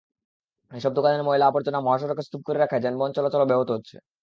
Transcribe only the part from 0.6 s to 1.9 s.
এসব দোকানের ময়লা-আবর্জনা